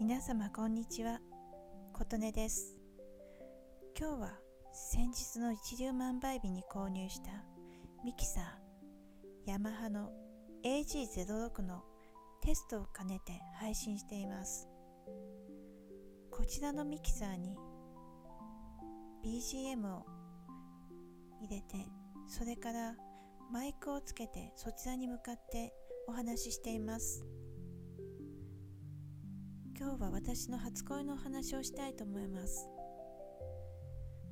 [0.00, 1.20] 皆様こんにちは。
[1.92, 2.74] 琴音です。
[3.94, 4.32] 今日は
[4.72, 7.44] 先日の一粒万倍日に購入した
[8.02, 10.10] ミキサーヤマハの
[10.64, 11.82] AG06 の
[12.40, 14.70] テストを兼ねて配信しています。
[16.30, 17.54] こちらのミキサーに
[19.22, 20.06] BGM を
[21.42, 21.76] 入れて
[22.26, 22.94] それから
[23.52, 25.74] マイクをつけてそちらに向かって
[26.08, 27.22] お話ししています。
[29.80, 32.68] 今日は私の初恋のお話をしたいと思います。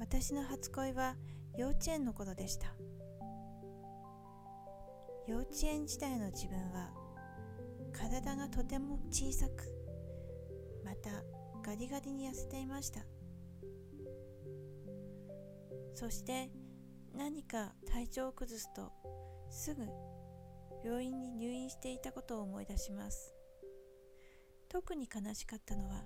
[0.00, 1.16] 私の初恋は
[1.58, 2.68] 幼稚園の頃でした。
[5.28, 6.90] 幼稚園時代の自分は
[7.92, 9.70] 体がとても小さく
[10.82, 11.10] また
[11.62, 13.00] ガリガリに痩せていました。
[15.92, 16.48] そして
[17.14, 18.90] 何か体調を崩すと
[19.50, 19.82] すぐ
[20.82, 23.33] 病院に入院していたことを思い出します。
[24.74, 26.02] 特に悲しかったのは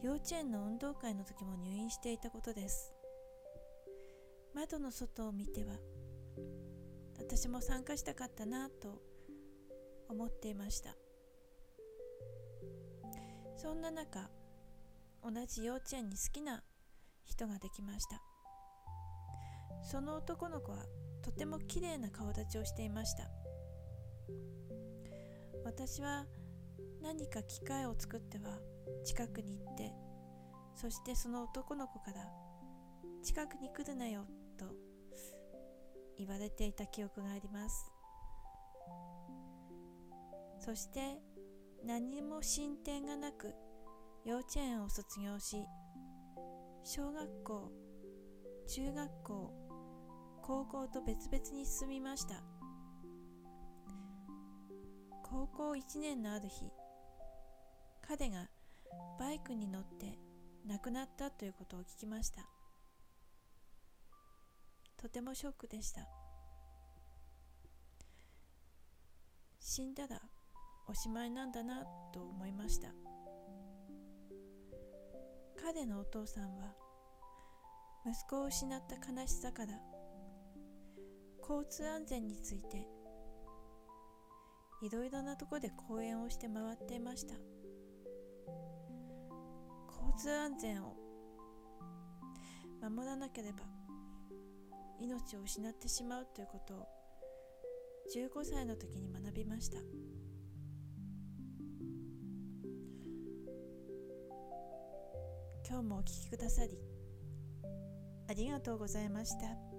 [0.00, 2.92] 幼稚園の運動会の時も入院していたことです。
[4.54, 5.72] 窓の外を見ては
[7.18, 9.02] 私も参加したかったなと
[10.08, 10.94] 思っていました。
[13.56, 14.30] そんな中
[15.24, 16.62] 同じ幼稚園に好きな
[17.24, 18.22] 人ができました。
[19.82, 20.84] その男の子は
[21.22, 23.24] とても綺麗な顔立ちをしていました。
[25.64, 26.26] 私は
[27.02, 28.58] 何か機械を作っては
[29.04, 29.92] 近くに行って
[30.74, 32.26] そしてその男の子から
[33.22, 34.26] 「近くに来るなよ」
[34.58, 34.66] と
[36.16, 37.92] 言われていた記憶があります。
[40.58, 41.18] そして
[41.82, 43.54] 何も進展がなく
[44.24, 45.66] 幼稚園を卒業し
[46.84, 47.72] 小学校
[48.68, 49.54] 中学校
[50.42, 52.42] 高校と別々に進みました。
[55.22, 56.70] 高校1年のある日
[58.10, 58.48] 彼が
[59.20, 60.18] バイクに乗って
[60.66, 62.42] 亡くなったということを聞きました。
[65.00, 66.08] とてもショックでした。
[69.60, 70.20] 死んだら
[70.88, 72.88] おしまいなんだなと思いました。
[75.62, 76.74] 彼のお父さんは
[78.04, 79.74] 息子を失った悲しさから
[81.48, 82.88] 交通安全について
[84.82, 87.59] いろいろなとこで講演をして回っていました。
[90.10, 90.96] 交通安全を
[92.82, 93.58] 守らなければ
[95.00, 96.88] 命を失ってしまうということを
[98.16, 99.78] 15歳の時に学びました
[105.68, 106.76] 今日もお聴きくださり
[108.28, 109.69] ありがとうございました。